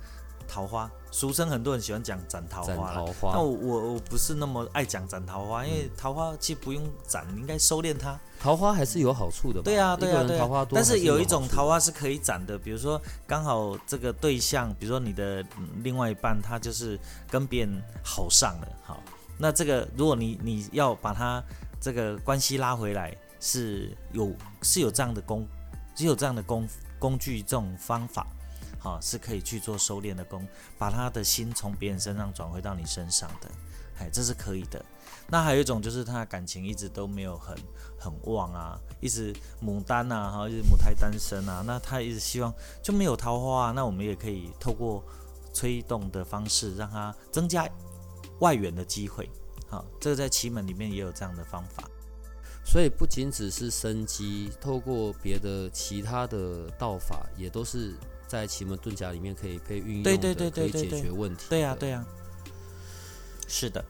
[0.49, 8.19] 桃花，俗称很多人喜欢讲斩桃花啦桃花那我我我不是那么爱讲斩桃花，因为桃花其实不用斩，你应该收敛它。
[8.41, 9.65] 桃花还是有好处的吧？
[9.65, 10.39] 对啊，对啊，人。
[10.39, 19.03] 桃花多但是有一种桃花是可以斩的，比如说刚好这个对象，比如说你的嗯另外一半，他就是跟别人好上了，好，
[19.37, 21.43] 那这个如果你你要把他
[21.81, 24.33] 这个关系拉回来，是有
[24.63, 25.47] 是有这样的工，
[25.95, 26.67] 是有这样的工
[26.99, 28.27] 工具这种方法。
[28.79, 30.47] 好，是可以去做收敛的功，
[30.79, 33.51] 把他的心从别人身上转回到你身上的，
[33.99, 34.85] 哎，这是可以的。
[35.31, 37.57] 那还有一种就是他的感情一直都没有很
[37.99, 45.05] 很旺啊，一直牡丹啊，哈，一直母胎单身啊，那他一直希望就没有桃花啊，那我们也可以透过
[45.53, 47.69] 催动的方式，让他增加
[48.39, 49.29] 外援的机会。
[49.69, 51.85] 好，这个在奇门里面也有这样的方法。
[52.65, 57.95] 所以不仅只是生机，透过别的其他的道法，也都是
[58.29, 61.47] 在奇门遁甲里面可以被运用的，对对对对可以解决问题。
[61.49, 62.05] 对呀、对呀、
[63.49, 63.85] 是的。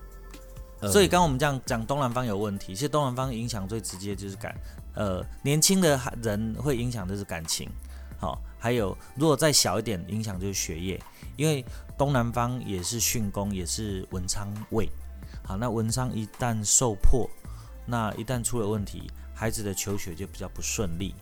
[0.80, 4.56] 呃所以刚刚我们这样讲东南方有问题，其实东南方影响最直接就是感，
[4.94, 7.68] 呃，年轻的人会影响的是感情，
[8.16, 11.02] 好、还有如果再小一点，影响就是学业，
[11.36, 11.64] 因为
[11.98, 14.88] 东南方也是巽宫，也是文昌位，
[15.42, 17.28] 好，那文昌一旦受破，
[17.84, 21.12] 那一旦出了问题，孩子的求学就比较不顺利，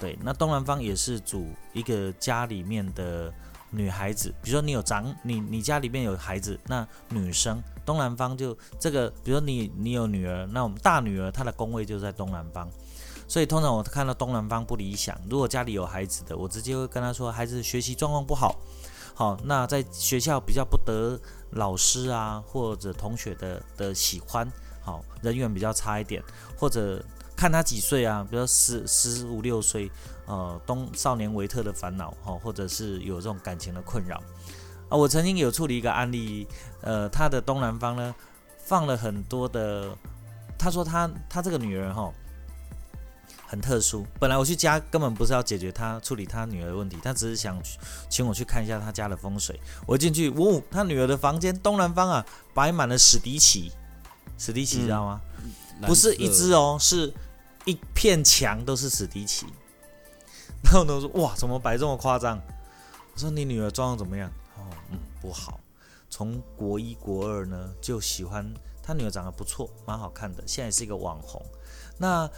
[0.00, 3.30] 对，那东南方也是主一个家里面的
[3.70, 12.66] 女孩子，比如说你有长你你家里面有孩子，那女生东南方就这个，比如说你你有女儿，那我们大女儿她的宫位就在东南方，
[13.28, 18.56] 所以通常我看到东南方不理想，如果家里有孩子的，我直接会跟他说孩子学习状况不好，
[19.14, 26.22] 好，那在学校比较不得老师啊或者同学的的喜欢，好，人缘比较差一点，
[26.56, 27.04] 或者
[27.40, 29.90] 看他几岁啊，比如说十十五六岁，
[30.26, 34.22] 呃，东少年维特的烦恼，哈，或者是有这种感情的困扰。
[34.90, 36.46] 啊，我曾经有处理一个案例，
[36.82, 38.14] 呃，他的东南方呢
[38.58, 39.96] 放了很多的，
[40.58, 42.12] 他说他他这个女儿哈
[43.46, 47.58] 很特殊，本来我去家根本不是要解决他处理他女儿的问题，他只是想
[48.10, 49.58] 请我去看一下他家的风水。
[49.86, 53.72] 我进去，呜、他女儿的房间东南方啊摆满了史迪奇，
[54.36, 55.22] 史迪奇知道吗？
[55.86, 57.10] 不是一只哦，哦，是
[57.64, 59.46] 一片墙都是史迪奇。
[60.64, 62.40] 然后呢，我说哇，怎么摆这么夸张？
[63.14, 64.30] 我说你女儿状况怎么样？
[64.56, 65.58] 哦，嗯，不好。
[66.08, 71.40] 从国一国二呢就喜欢他女儿长得不错，蛮好看的，现在是一个网红。
[71.96, 72.28] 那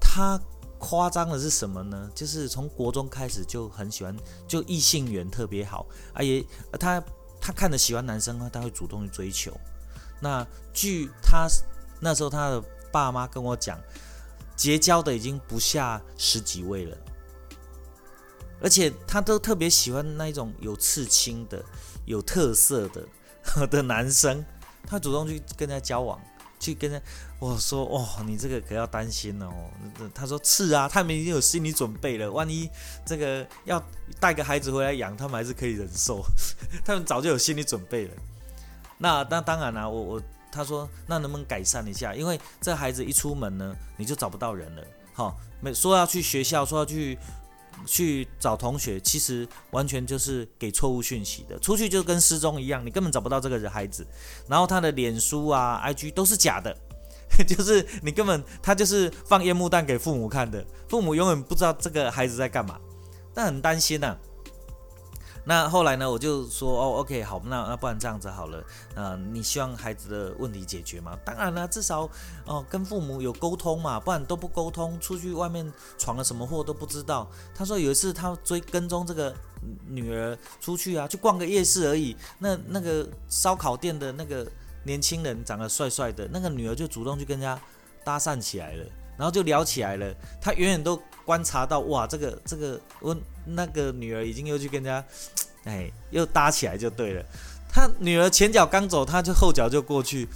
[0.00, 0.40] 他
[0.78, 2.10] 夸张的是什么呢？
[2.14, 6.44] 就是从国中开始就很喜欢，就异性缘特别好啊也，
[6.80, 7.02] 他
[7.40, 9.52] 他看着喜欢男生啊，他会主动去追求。
[10.20, 11.46] 那据他
[12.00, 13.78] 那时候他的爸妈跟我讲，
[14.58, 16.98] 结交的已经不下十几位了，
[18.60, 21.64] 而且他都特别喜欢那一种有刺青的、
[22.06, 23.06] 有特色的
[23.68, 24.44] 的男生，
[24.84, 26.20] 他主动去跟他交往，
[26.58, 27.00] 去跟他
[27.38, 29.48] 我说哦，你这个可要担心哦。
[30.12, 32.68] 他说是啊，他们已经有心理准备了，万一
[33.06, 33.80] 这个要
[34.18, 36.20] 带个孩子回来养，他们还是可以忍受，
[36.84, 38.14] 他们早就有心理准备了。
[38.98, 42.14] 那那当然啦、我我他说那能不能改善一下？
[42.14, 44.82] 因为这孩子一出门呢，你就找不到人了。
[45.12, 47.18] 好，没说要去学校，说要去
[47.86, 51.58] 去找同学，其实完全就是给错误讯息的。
[51.58, 54.06] 出去就跟失踪一样，你根本找不到这个孩子。
[54.48, 56.76] 然后他的脸书啊、IG 都是假的，
[57.46, 62.78] 就是你根本他就是放烟幕弹给父母看的，父母永远不知道这个孩子在干嘛，
[63.34, 64.16] 但很担心呐、
[65.44, 68.62] 那后来呢，我就说哦，OK，好，那那不然这样子好了，
[68.94, 71.18] 呃，你希望孩子的问题解决吗？
[71.24, 72.08] 当然了，至少
[72.44, 77.26] 哦跟父母有沟通嘛，不然都不沟通，出去外面闯了什么祸都不知道。
[77.54, 79.34] 他说有一次他追跟踪这个
[79.86, 84.46] 女儿出去啊，去逛个夜市而已，那那个烧烤店的那个
[84.84, 87.60] 年轻人长得帅帅的，那个女儿就主动去跟人家
[88.04, 88.84] 搭讪起来了。
[89.18, 95.04] 然后就聊起来了，他远远都观察到，哇，这个这个我那个女儿已经又去跟人家，
[95.70, 97.24] 哎，又搭起来就对了。
[97.70, 100.26] 他女儿前脚刚走，他就后脚就过去，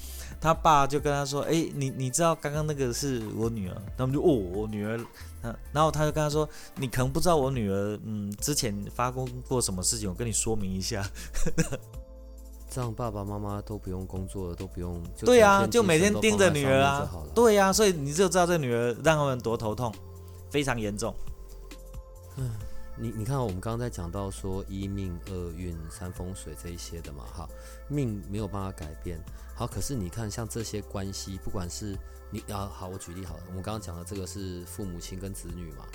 [0.41, 3.83] 他爸就跟他说，哎，你你知道刚刚那个是我女儿？
[3.97, 5.01] 他们就哦，我女儿，
[5.43, 11.03] 嗯，然后他就跟他说，你可能不知道我女儿，嗯，之前发生过什么事情，我跟你说明一下。
[12.75, 15.03] 这样爸爸妈妈都不用工作了，都不用。
[15.15, 19.95] 就对啊，就每天盯着女儿啊对呀、所以你就知道这女儿让他们多头痛，
[20.51, 21.15] 非常严重。
[22.39, 22.51] 嗯
[22.95, 27.49] 你你看，我们刚刚在讲到说一命二运三风水这一些的嘛，哈，
[27.89, 29.19] 命没有办法改变。
[29.55, 31.97] 好，可是你看，像这些关系，不管是
[32.31, 35.87] 你啊，好，我举例好了，我们刚刚讲的这个是父母亲跟子女嘛，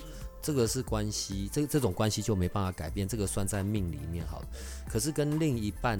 [0.41, 4.47] 这个是关系，这这种关系就没办法改变，这个算在命里面好了。
[4.89, 5.99] 可是跟另一半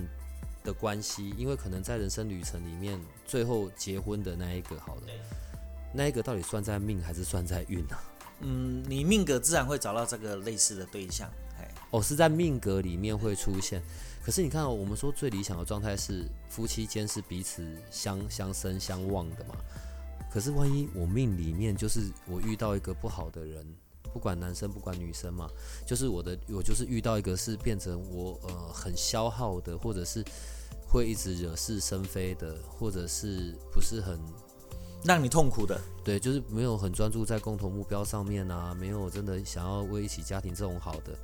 [0.68, 5.02] 的关系，因为可能在人生旅程里面，最后结婚的那一个好了，
[5.94, 8.04] 那一个到底算在命还是算在运啊？
[8.42, 13.82] 嗯，你命格自然会找到这个类似的对象，哎，哦，是在命格里面会出现。
[14.22, 19.56] 可是你看、哦，我们说最理想的状态是夫妻间是彼此相相生相望的嘛。
[20.30, 23.66] 可是万一我命里面就是我遇到一个不好的人，
[24.12, 25.50] 不管男生不管女生嘛，
[25.86, 30.24] 就是我的我就是遇到一个是变成我呃很消耗的，或者是
[30.88, 34.20] 会一直惹是生非的，或者是不是很
[35.04, 41.18] 让你痛苦的，对，就是没有很专注在共同目标上面啊，没有真的想要为一起家庭这种好的，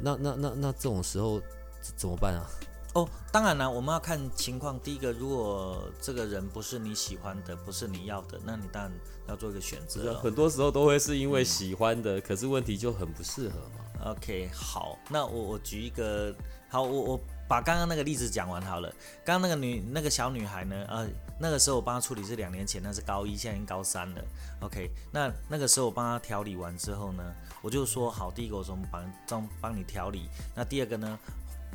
[0.00, 1.40] 那那那那这种时候
[1.80, 2.46] 怎怎么办啊？
[2.94, 4.76] 哦，当然了，我们要看情况。
[4.80, 8.92] 第一个，如果这个人不是你喜欢的，不是你要的，那你当然
[9.28, 10.18] 要做一个选择了。
[10.18, 14.10] 很多时候都会是因为喜欢的，可是问题就很不适合嘛。
[14.12, 16.34] OK，好，那我我举一个，
[16.68, 18.88] 好，我我把刚刚那个例子讲完好了。
[19.24, 21.08] 刚刚那个女那个小女孩呢，呃，
[21.40, 24.22] 那个时候我帮她处理是两年前，那是高一，现在已经高三了。
[24.60, 27.24] OK，那那个时候我帮她调理完之后呢，
[27.60, 31.18] 我就说好，第一个我说帮帮帮你调理，那第二个呢？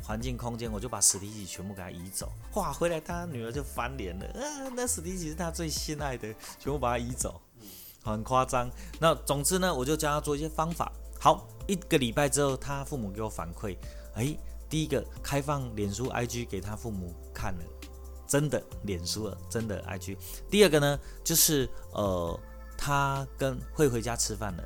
[0.02, 2.30] 环境空间，我就把史迪奇全部给他移走。
[2.54, 7.40] 哇，回来他女儿就翻脸了，啊，那史迪奇是他最心爱的，全部把他移走，
[8.04, 8.70] 很夸张。
[9.00, 10.92] 那总之呢，我就教他做一些方法。
[11.18, 13.76] 好，一个礼拜之后，他父母给我反馈，
[14.14, 17.64] 诶，第一个开放脸书 IG 给他父母看了，
[18.26, 20.16] 真的脸书了，真的 IG。
[20.50, 22.40] 第二个呢，就是呃，
[22.76, 24.64] 他跟会回家吃饭了。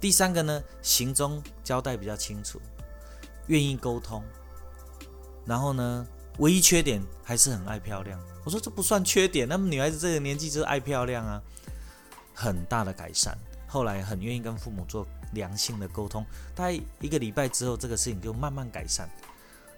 [0.00, 2.60] 第三个呢，行踪交代比较清楚，
[3.46, 4.22] 愿意沟通。
[5.46, 6.06] 然后呢，
[6.38, 8.20] 唯一缺点还是很爱漂亮。
[8.44, 11.42] 我说这不算缺点，那么女孩子这个年纪就是爱漂亮啊，
[12.34, 13.36] 很大的改善。
[13.66, 19.08] 后来很愿意跟父母做良性的沟通，大概一个礼拜之后，这个事情就慢慢改善。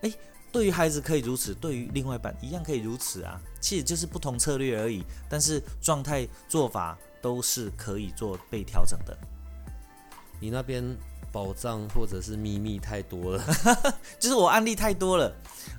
[0.02, 0.14] 诶，
[0.52, 9.16] 对于孩子可以如此，对于另外一半一样可以如此啊，其实就是不同策略而已，但是状态做法都是可以做被调整的。
[10.40, 10.84] 你那边
[11.30, 13.44] 宝藏或者是秘密太多了，
[14.18, 15.32] 就是我案例太多了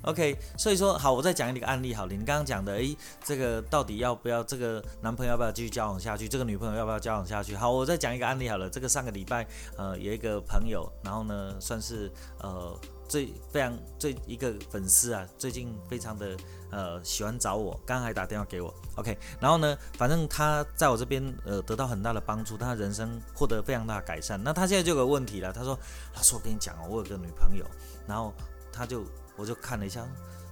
[0.03, 2.13] ，OK，所以说好，我再讲一个案例好了。
[2.13, 6.27] 你刚刚讲的，诶，这个到底要不要这个男朋友要不要继续交往下去？
[6.29, 7.55] 这个女朋友要不要交往下去？
[7.55, 8.69] 好，我再讲一个案例好了。
[8.69, 9.45] 这个上个礼拜，
[9.77, 12.09] 呃，有一个朋友，然后呢，算是
[12.39, 12.79] 呃
[13.13, 16.35] 最非常最一个粉丝啊，最近非常的
[16.71, 24.43] 呃喜欢找我，刚还打电话给我，OK，然后呢，反正他在我这边呃得到很大的帮助，他人生获得非常大的改善。
[24.43, 25.77] 那他现在就有个问题了，他说，
[26.15, 27.63] 老师我跟你讲哦，我有个女朋友，
[28.07, 28.33] 然后
[28.71, 30.03] 他就我就看了一下，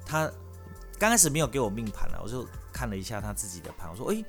[0.06, 0.32] 他
[1.00, 4.24] 刚开始没有给我命盘了，我就看了一下他自己的盘，我说，诶，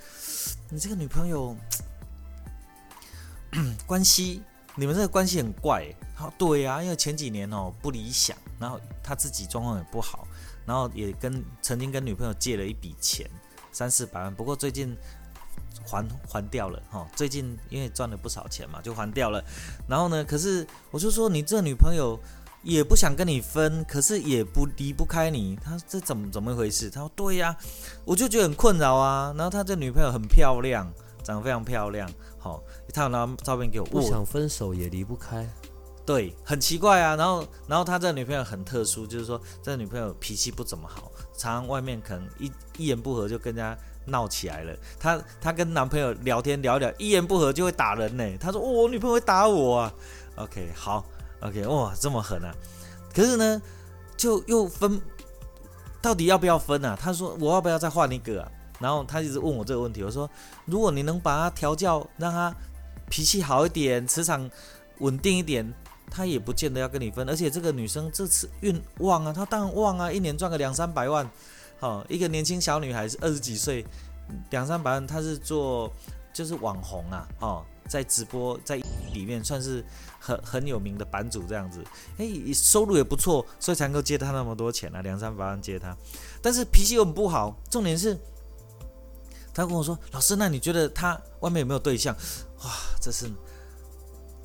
[0.70, 1.54] 你这个女朋友
[3.86, 4.42] 关系，
[4.76, 5.84] 你们这个关系很怪。
[6.16, 10.26] 他说对呀、因为前几年哦不理想，然后他自己状况也不好，
[10.64, 13.28] 然后也跟曾经跟女朋友借了一笔钱，
[13.72, 14.96] 三四百万，不过最近
[15.84, 19.42] 还还掉了哈、最近因为赚了不少钱嘛，就还掉了。
[19.88, 22.18] 然后呢，可是我就说你这女朋友
[22.62, 26.88] 也不想跟你分，可是也不离不开你，他这怎么怎么一回事？
[26.88, 27.56] 他说对呀、
[28.04, 29.34] 我就觉得很困扰啊。
[29.36, 30.88] 然后他这女朋友很漂亮，
[31.24, 32.08] 长得非常漂亮，
[32.42, 32.60] 好、
[32.92, 35.48] 他有拿照片给我，我不想分手也离不开。
[36.04, 37.14] 对，很奇怪啊。
[37.14, 44.76] 然后，然后他这个女朋友很特殊，就是说这个女朋友脾气不怎么好，常常外面可能一一言不合就跟人家闹起来了。
[44.98, 48.24] 她她跟男朋友聊天聊聊，一言不合就会打人呢。
[48.40, 49.94] 她说：“哦，我女朋友会打我啊。
[50.34, 51.04] ”OK，好
[51.40, 52.52] ，OK，哇，这么狠啊！
[53.14, 53.62] 可是呢，
[54.16, 55.00] 就又分，
[56.00, 56.98] 到底要不要分啊？
[57.00, 58.50] 他说：“我要不要再换一个啊？”
[58.82, 60.28] 然后他一直问我这个问题，我说
[60.66, 62.54] ：“如果你能把他调教，让他
[63.08, 64.50] 脾气好一点，磁场
[64.98, 65.72] 稳定一点。”
[66.14, 71.26] 他也不见得要跟你分，而且这个女生这次运旺啊，她当然旺啊，一年赚个两三百万，
[71.80, 73.82] 好、一个年轻小女孩是二十几岁，
[74.50, 75.90] 两三百万，她是做
[76.30, 78.76] 就是网红啊，哦，在直播在
[79.14, 79.82] 里面算是
[80.20, 81.82] 很很有名的版主这样子，
[82.18, 85.96] 哎，收入也不错，所以才能够借她那么多钱啊，两三百万借她，
[86.42, 88.18] 但是脾气又很不好，重点是，
[89.54, 92.14] 他跟我说，老师，那你觉得他外面有没有对象？
[92.64, 93.30] 哇，这是。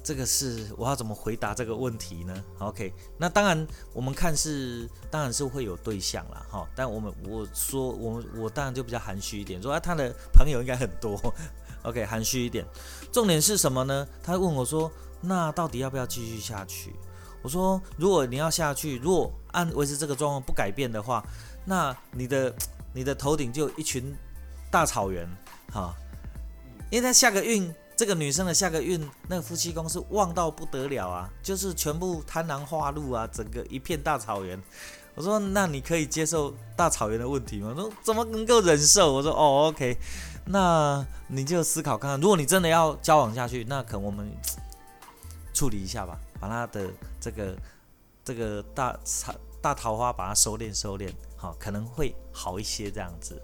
[0.04, 11.20] 这个是我要怎么回答这个问题呢？OK，那当然我们看是当然是会有对象啦，哈，但我们我说我我当然就比较含蓄一点，说啊他的朋友应该很多
[11.84, 12.66] ，OK，含蓄一点。
[13.12, 14.08] 重点是什么呢？
[14.24, 14.90] 他问我说，
[15.20, 16.96] 那到底要不要继续下去？
[17.42, 21.22] 我说，如果你要下去，如果按维持这个状况不改变的话，
[21.66, 22.56] 那你的
[22.94, 24.16] 你的头顶就一群
[24.72, 25.28] 大草原，
[25.72, 25.94] 哈。
[26.90, 34.58] 因为他下个运，这个女生的下个运，那个夫妻宫是旺到不得了啊，就是全部贪婪化禄啊，整个一片大草原。
[35.14, 37.74] 我说，那你可以接受大草原的问题吗？
[37.76, 39.12] 说怎么能够忍受？
[39.12, 39.98] 我说，哦，OK，
[40.46, 44.32] 那你就思考看看，如果你真的要交往下去，那可能我们
[45.54, 46.90] 处理一下吧，把他的
[47.20, 47.58] 这个
[48.24, 53.42] 这个大草大桃花把它收敛收敛，好，可能会好一些这样子，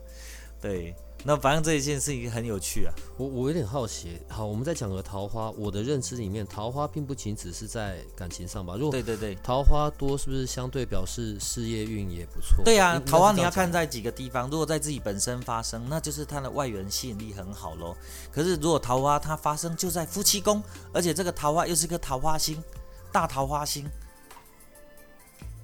[0.61, 0.95] 对。
[1.26, 4.19] 那反正这一件事情很有趣啊，我我有点好奇。
[4.28, 8.76] 好，我们在讲个桃花，我的认知里面，桃花并不仅只是在感情上吧？
[8.76, 12.61] 如果对对对，桃花多是不是相对表示事业运也不错？
[12.65, 14.49] 对啊，桃花你要看在几个地方。
[14.49, 17.95] 如果在自己本身发生，那就是它的外缘吸引力很好喽。
[18.30, 20.61] 可是如果桃花它发生就在夫妻宫，
[20.91, 22.61] 而且这个桃花又是个桃花星，
[23.13, 23.89] 大桃花星，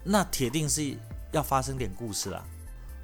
[0.06, 0.98] 那铁定是
[1.34, 2.46] 要发生点故事啦。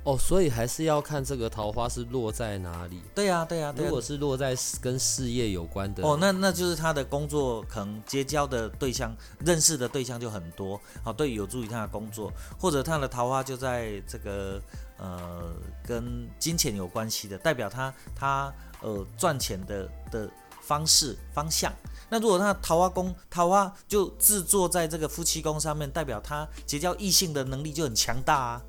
[0.06, 3.02] 哦，所以还是要看这个桃花是落在哪里。
[3.16, 3.74] 对呀，对呀。
[3.76, 12.32] 如果是落在跟事业有关的，哦，那那就是他的工作可能结交的对象、认识的对象就很多，好，对，有助于他的工作。
[12.60, 14.62] 或者他的桃花就在这个
[15.00, 15.52] 呃
[15.84, 20.30] 跟金钱有关系的，代表他他呃赚钱的的
[20.62, 21.74] 方式方向。
[22.10, 28.62] 那如果他桃花宫桃花就制作在这个夫妻宫上面，代表他结交异性的能力就很强大啊。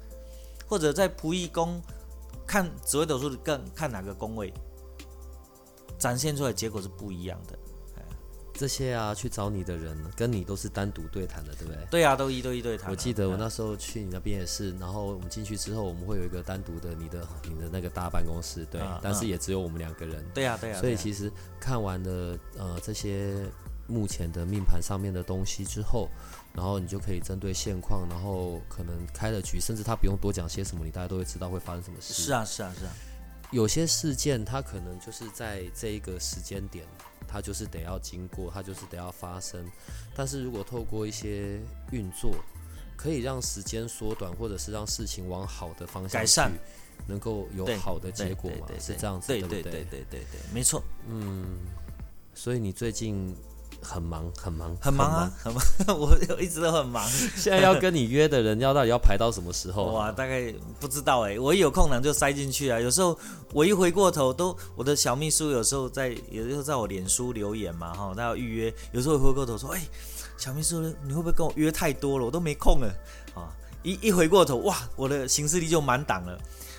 [0.67, 1.81] 或者在仆役宫
[2.47, 4.53] 看紫微斗数，更看哪个宫位
[5.99, 7.59] 展现出来结果是不一样的。
[8.59, 11.87] 这些啊，去找你的人跟你都是单独对谈的，对不对？
[11.91, 12.91] 对啊，都一对一对谈。
[12.91, 20.25] 我记得我那时候去你那边也是，然后我们进去之后，我们会有一个单独的你的你的那个大办公室，对，但是也只有我们两个人。
[20.33, 20.81] 对呀，对呀。
[20.81, 23.47] 所以其实看完了呃这些
[23.87, 26.09] 目前的命盘上面的东西之后。
[26.57, 32.15] 然后你就可以针对现况，然后可能开了局，甚至他不用多讲些什么，你大家都会知道会发生什么事。
[32.15, 32.93] 是啊，是啊，是啊。
[33.53, 36.87] 有些事件它可能就是在这一个时间点，
[37.29, 39.71] 它就是得要经过，它就是得要发生。
[40.17, 41.61] 但是如果透过一些
[41.93, 42.35] 运作，
[42.97, 46.51] 可以让时间缩短，或者是让事情往好的方向改善，
[47.07, 48.67] 能够有好的结果嘛？
[48.81, 50.83] 是这样子，对对对对对对，没错。
[51.07, 51.45] 嗯，
[52.35, 53.37] 所以你最近。
[53.87, 55.63] 很忙，很忙，很忙啊，很忙。
[55.97, 57.09] 我一直都很忙。
[57.09, 59.93] 现在要跟你约的人，要到底要排到什么时候？
[59.93, 61.39] 哇，大概不知道哎。
[61.39, 62.81] 我一有空呢，就塞进去啊。
[62.81, 63.17] 有时候
[63.53, 68.75] 我一回过头，都我的小秘书有时候在，有时候在我脸书留言嘛，哈，他要预约。
[68.91, 69.81] 有时候回过头说，哎，
[70.37, 72.25] 小秘书，你会不会跟我约太多了？
[72.27, 72.93] 我都没空了
[73.35, 73.49] 啊。
[73.83, 76.37] 一一回过头，哇，我的行事历就满档了。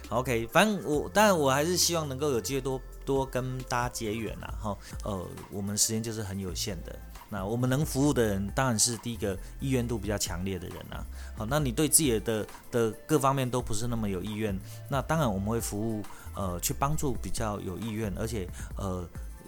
[0.10, 6.93] OK，反正我，当然我还是希望能够有机会多多跟大家结缘呐，哈，呃，我们时间就是很有限的，
[7.30, 11.05] 那我们能服务的人，当然是第一个意愿度比较强烈的人呐，
[11.38, 16.03] 好，那你对自己的的各方面都不是那么有意愿，那当然我们会服务，
[16.36, 18.45] 呃，去帮助比较有意愿，而且
[18.76, 19.08] 呃，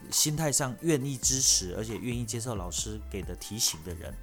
[0.09, 4.13] 心态上愿意支持，而且愿意接受老师给的提醒的人。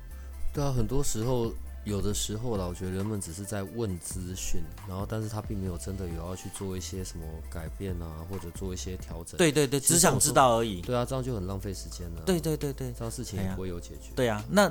[0.54, 1.52] 对啊，很多时候。
[1.86, 9.38] 有的时候啦，我觉得人们只是在问资讯，然后但是他并没有真的有要去做一些什么改变啊，或者做一些调整。
[9.38, 10.82] 对对对，只想知道而已。
[10.82, 12.22] 对啊，这样就很浪费时间了。
[12.26, 14.10] 对对对对，这样事情也不会有解决。
[14.16, 14.68] 对啊，那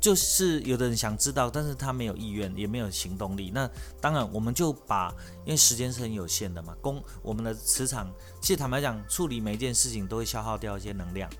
[0.00, 3.52] 就是有的人想知道，但是他没有意愿，也没有行动力。
[3.54, 3.70] 那
[4.00, 5.14] 当然，我们就把，
[5.44, 11.30] 因为时间是很有限的嘛，工我们的磁场，其实坦白讲，处理每一件事情都会消耗掉一些能量。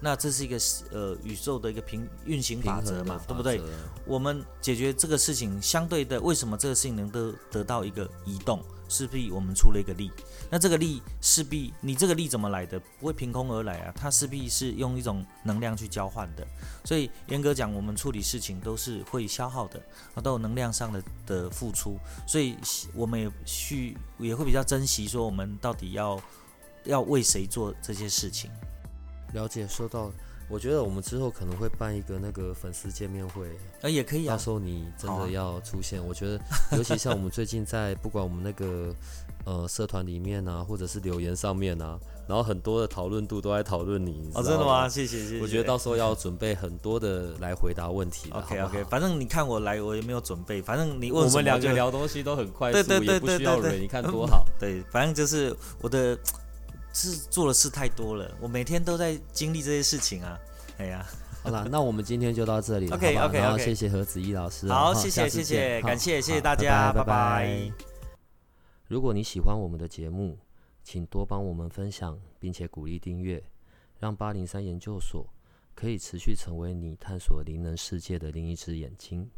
[0.00, 0.58] 那这是一个
[0.90, 3.60] 呃宇宙的一个平运行法则嘛，对不对？
[4.06, 8.62] 我们解决这个事情，相对的，为什么这个事情能得得到一个移动？
[8.86, 10.12] 势必我们出了一个力，
[10.50, 12.78] 那这个力势必你这个力怎么来的？
[13.00, 16.46] 不会凭空而来啊，它势必是用一种能量去交换的。
[16.84, 19.82] 所以严格讲，我们处理事情都是会消耗的，
[20.14, 21.98] 啊，都有能量上的的付出。
[22.26, 22.56] 所以
[22.94, 26.20] 我们也去也会比较珍惜，说我们到底要
[26.84, 28.50] 要为谁做这些事情。
[29.34, 30.10] 了解，收到。
[30.46, 33.48] 我觉得我们之后可能会办一个那个粉丝见面会，
[33.80, 34.34] 呃，也可以啊。
[34.34, 36.38] 到时候你真的要出现，我觉得，
[36.76, 38.94] 尤其像我们最近在不管我们那个
[39.46, 44.30] 呃社团里面啊，或者是留言上面啊，然后很多的讨论度都在讨论你。
[44.34, 44.86] 哦，真的吗？
[44.86, 45.40] 谢谢谢谢。
[45.40, 48.30] 我觉得到时候要准备很多的来回答问题。
[48.32, 54.44] OK OK，反正你看我来，我也没有准备，反正你问我们两个聊东西都很快速，也不需要人，你看多好。
[54.60, 56.18] 对，反正就是我的。
[56.94, 60.38] 是做的事太多了，我每天都在经历这些事情啊。
[60.78, 61.06] 哎呀，
[61.42, 67.70] 好了， 那我们今天就到这里，OK OK OK，谢谢何子怡老师，好，谢谢谢谢，感谢谢谢大家，拜拜。
[68.86, 70.38] 如果你喜欢我们的节目，
[70.84, 73.42] 请多帮我们分享，并且鼓励订阅，
[73.98, 75.26] 让八零三研究所
[75.74, 79.28] 可以持续成为你探索灵能世界的另一只眼睛。